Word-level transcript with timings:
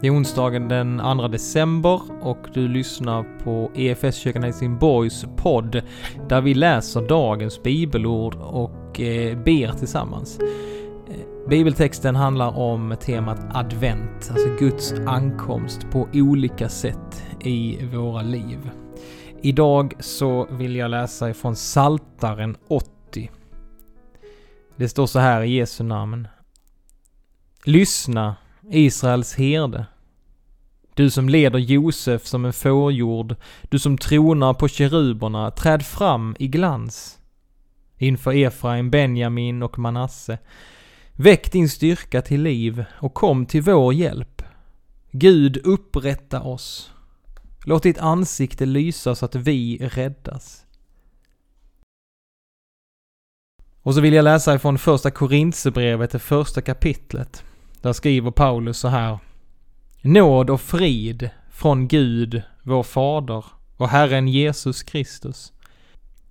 Det 0.00 0.06
är 0.06 0.14
onsdagen 0.14 0.68
den 0.68 0.98
2 0.98 1.28
december 1.28 2.00
och 2.20 2.38
du 2.54 2.68
lyssnar 2.68 3.24
på 3.44 3.70
EFS 3.74 4.16
kyrkan 4.16 4.42
Helsingborgs 4.42 5.24
podd 5.36 5.82
där 6.28 6.40
vi 6.40 6.54
läser 6.54 7.08
dagens 7.08 7.62
bibelord 7.62 8.34
och 8.34 9.00
eh, 9.00 9.38
ber 9.38 9.72
tillsammans. 9.72 10.38
Eh, 11.08 11.48
bibeltexten 11.48 12.16
handlar 12.16 12.58
om 12.58 12.96
temat 13.00 13.40
advent, 13.52 14.30
alltså 14.30 14.48
Guds 14.58 14.92
ankomst 15.06 15.90
på 15.90 16.08
olika 16.12 16.68
sätt 16.68 17.24
i 17.40 17.86
våra 17.86 18.22
liv. 18.22 18.70
Idag 19.42 19.94
så 20.00 20.46
vill 20.50 20.76
jag 20.76 20.90
läsa 20.90 21.30
ifrån 21.30 21.56
Saltaren 21.56 22.56
80. 22.68 23.30
Det 24.76 24.88
står 24.88 25.06
så 25.06 25.18
här 25.18 25.42
i 25.42 25.50
Jesu 25.50 25.84
namn. 25.84 26.28
Lyssna 27.64 28.36
Israels 28.70 29.34
herde. 29.34 29.86
Du 30.94 31.10
som 31.10 31.28
leder 31.28 31.58
Josef 31.58 32.26
som 32.26 32.44
en 32.44 32.52
fårjord, 32.52 33.36
du 33.62 33.78
som 33.78 33.98
tronar 33.98 34.54
på 34.54 34.68
keruberna, 34.68 35.50
träd 35.50 35.86
fram 35.86 36.36
i 36.38 36.48
glans. 36.48 37.18
Inför 37.98 38.32
Efraim, 38.32 38.90
Benjamin 38.90 39.62
och 39.62 39.78
Manasse. 39.78 40.38
Väck 41.12 41.52
din 41.52 41.68
styrka 41.68 42.22
till 42.22 42.42
liv 42.42 42.84
och 43.00 43.14
kom 43.14 43.46
till 43.46 43.62
vår 43.62 43.94
hjälp. 43.94 44.42
Gud, 45.10 45.56
upprätta 45.64 46.40
oss. 46.42 46.90
Låt 47.64 47.82
ditt 47.82 47.98
ansikte 47.98 48.66
lysa 48.66 49.14
så 49.14 49.24
att 49.24 49.34
vi 49.34 49.78
räddas. 49.92 50.64
Och 53.82 53.94
så 53.94 54.00
vill 54.00 54.12
jag 54.12 54.24
läsa 54.24 54.54
ifrån 54.54 54.78
första 54.78 55.10
Korintierbrevet, 55.10 56.10
det 56.10 56.18
första 56.18 56.60
kapitlet. 56.60 57.44
Där 57.82 57.92
skriver 57.92 58.30
Paulus 58.30 58.78
så 58.78 58.88
här. 58.88 59.18
Nåd 60.02 60.50
och 60.50 60.60
frid 60.60 61.30
från 61.50 61.88
Gud, 61.88 62.42
vår 62.62 62.82
Fader 62.82 63.44
och 63.76 63.88
Herren 63.88 64.28
Jesus 64.28 64.82
Kristus. 64.82 65.52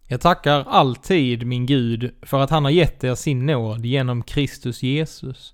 Jag 0.07 0.21
tackar 0.21 0.63
alltid 0.67 1.47
min 1.47 1.65
Gud 1.65 2.11
för 2.21 2.39
att 2.39 2.49
han 2.49 2.63
har 2.63 2.71
gett 2.71 3.03
er 3.03 3.15
sin 3.15 3.45
nåd 3.45 3.85
genom 3.85 4.23
Kristus 4.23 4.83
Jesus. 4.83 5.53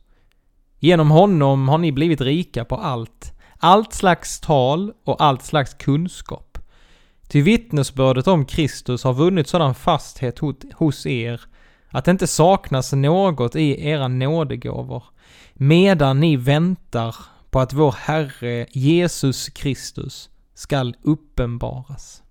Genom 0.79 1.11
honom 1.11 1.67
har 1.69 1.77
ni 1.77 1.91
blivit 1.91 2.21
rika 2.21 2.65
på 2.65 2.75
allt, 2.75 3.33
allt 3.57 3.93
slags 3.93 4.39
tal 4.39 4.93
och 5.03 5.23
allt 5.23 5.43
slags 5.43 5.73
kunskap. 5.73 6.57
Ty 7.27 7.41
vittnesbördet 7.41 8.27
om 8.27 8.45
Kristus 8.45 9.03
har 9.03 9.13
vunnit 9.13 9.47
sådan 9.47 9.75
fasthet 9.75 10.39
hos 10.73 11.05
er 11.05 11.41
att 11.93 12.05
det 12.05 12.11
inte 12.11 12.27
saknas 12.27 12.93
något 12.93 13.55
i 13.55 13.87
era 13.87 14.07
nådegåvor 14.07 15.03
medan 15.53 16.19
ni 16.19 16.35
väntar 16.35 17.15
på 17.49 17.59
att 17.59 17.73
vår 17.73 17.91
Herre 17.91 18.67
Jesus 18.71 19.49
Kristus 19.49 20.29
skall 20.53 20.95
uppenbaras. 21.01 22.23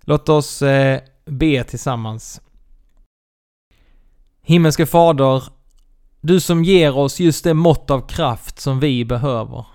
Låt 0.00 0.28
oss 0.28 0.62
eh, 0.62 1.00
be 1.24 1.64
tillsammans. 1.64 2.40
Himmelske 4.42 4.86
Fader, 4.86 5.42
du 6.20 6.40
som 6.40 6.64
ger 6.64 6.96
oss 6.96 7.20
just 7.20 7.44
det 7.44 7.54
mått 7.54 7.90
av 7.90 8.08
kraft 8.08 8.60
som 8.60 8.80
vi 8.80 9.04
behöver. 9.04 9.66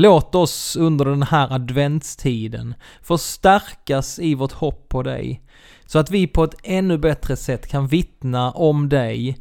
Låt 0.00 0.34
oss 0.34 0.76
under 0.76 1.04
den 1.04 1.22
här 1.22 1.52
adventstiden 1.52 2.74
förstärkas 3.02 4.18
i 4.18 4.34
vårt 4.34 4.52
hopp 4.52 4.88
på 4.88 5.02
dig 5.02 5.42
så 5.86 5.98
att 5.98 6.10
vi 6.10 6.26
på 6.26 6.44
ett 6.44 6.54
ännu 6.62 6.98
bättre 6.98 7.36
sätt 7.36 7.66
kan 7.66 7.86
vittna 7.86 8.50
om 8.50 8.88
dig 8.88 9.38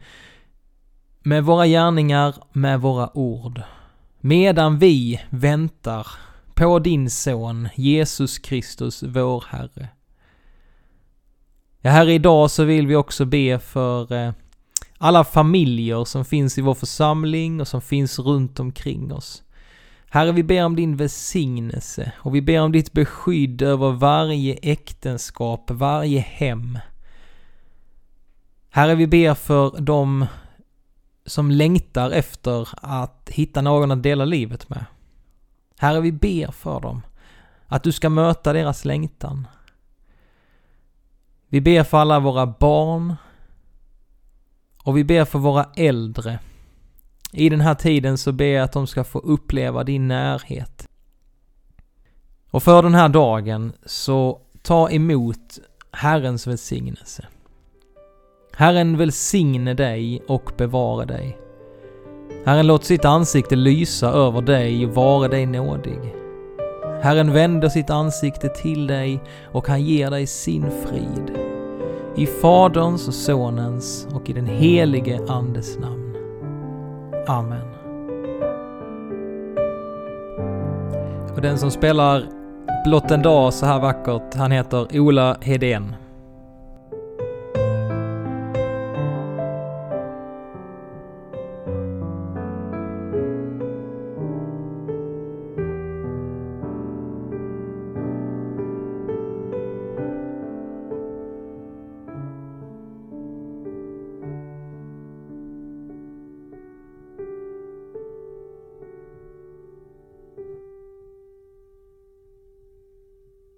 med 1.24 1.44
våra 1.44 1.68
gärningar, 1.68 2.36
med 2.54 2.82
våra 2.82 3.18
ord. 3.18 3.62
Medan 4.20 4.80
vi 4.80 5.22
väntar 5.30 6.08
på 6.54 6.80
din 6.80 7.10
son 7.10 7.70
Jesus 7.76 8.40
Kristus, 8.40 9.04
vår 9.04 9.44
Herre. 9.50 9.90
Ja, 11.82 11.92
här 11.92 12.10
idag 12.10 12.52
så 12.52 12.64
vill 12.64 12.88
vi 12.88 12.96
också 12.96 13.26
be 13.26 13.60
för 13.60 14.14
eh, 14.14 14.34
alla 14.98 15.24
familjer 15.24 16.06
som 16.06 16.26
finns 16.26 16.58
i 16.58 16.62
vår 16.62 16.74
församling 16.74 17.62
och 17.62 17.68
som 17.68 17.82
finns 17.82 18.20
runt 18.20 18.60
omkring 18.60 19.14
oss. 19.14 19.44
Herre, 20.10 20.32
vi 20.32 20.44
ber 20.44 20.66
om 20.66 20.76
din 20.76 20.96
välsignelse 20.98 22.12
och 22.18 22.36
vi 22.36 22.42
ber 22.42 22.62
om 22.62 22.72
ditt 22.72 22.94
beskydd 22.94 23.62
över 23.62 23.92
varje 23.92 24.54
äktenskap, 24.54 25.72
varje 25.72 26.20
hem. 26.20 26.80
Herre, 28.70 28.96
vi 28.96 29.08
ber 29.08 29.34
för 29.34 29.82
dem 29.82 30.26
som 31.26 31.52
längtar 31.52 32.12
efter 32.12 32.70
att 32.82 33.30
hitta 33.34 33.62
någon 33.62 33.92
att 33.92 34.04
dela 34.04 34.26
livet 34.26 34.70
med. 34.70 34.86
Herre, 35.80 36.02
vi 36.02 36.12
ber 36.12 36.52
för 36.52 36.80
dem 36.80 37.02
att 37.68 37.84
du 37.84 37.92
ska 37.92 38.10
möta 38.10 38.54
deras 38.54 38.86
längtan. 38.86 39.48
Vi 41.48 41.62
ber 41.62 41.84
för 41.84 41.98
alla 41.98 42.20
våra 42.20 42.48
barn 42.48 43.16
och 44.84 44.98
vi 44.98 45.04
ber 45.04 45.26
för 45.26 45.40
våra 45.40 45.66
äldre 45.76 46.40
i 47.38 47.50
den 47.50 47.62
här 47.62 47.74
tiden 47.74 48.18
så 48.18 48.32
ber 48.32 48.46
jag 48.46 48.64
att 48.64 48.72
de 48.72 48.88
ska 48.88 49.04
få 49.04 49.20
uppleva 49.20 49.84
din 49.84 50.08
närhet. 50.08 50.88
Och 52.52 52.64
för 52.64 52.84
den 52.84 52.96
här 52.96 53.10
dagen 53.10 53.74
så 53.86 54.40
ta 54.62 54.90
emot 54.90 55.60
Herrens 55.92 56.48
välsignelse. 56.48 57.26
Herren 58.54 58.98
välsigne 58.98 59.74
dig 59.74 60.24
och 60.28 60.52
bevara 60.58 61.06
dig. 61.06 61.38
Herren 62.46 62.68
låt 62.68 62.84
sitt 62.84 63.06
ansikte 63.06 63.56
lysa 63.56 64.08
över 64.10 64.42
dig 64.42 64.86
och 64.86 64.96
vara 64.96 65.28
dig 65.28 65.46
nådig. 65.46 66.14
Herren 67.02 67.34
vänder 67.34 67.70
sitt 67.70 67.90
ansikte 67.90 68.50
till 68.50 68.88
dig 68.88 69.20
och 69.52 69.68
han 69.68 69.82
ger 69.82 70.12
dig 70.12 70.28
sin 70.28 70.66
frid. 70.72 71.38
I 72.16 72.26
Faderns 72.26 73.08
och 73.08 73.14
Sonens 73.14 74.08
och 74.14 74.30
i 74.30 74.34
den 74.34 74.48
helige 74.48 75.20
Andes 75.28 75.80
namn. 75.80 76.07
Amen. 77.28 77.68
Och 81.36 81.42
den 81.42 81.58
som 81.58 81.72
spelar 81.72 82.24
Blott 82.86 83.12
en 83.12 83.22
dag 83.22 83.54
så 83.54 83.66
här 83.66 83.80
vackert, 83.80 84.36
han 84.36 84.52
heter 84.52 85.00
Ola 85.00 85.38
Hedén. 85.42 85.96